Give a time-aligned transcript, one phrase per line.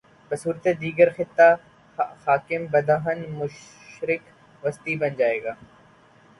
[0.29, 1.49] بصورت دیگریہ خطہ
[2.23, 4.23] خاکم بدہن، مشرق
[4.63, 5.53] وسطی بن جا ئے گا۔